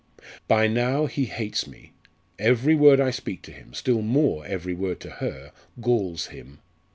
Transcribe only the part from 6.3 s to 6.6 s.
him.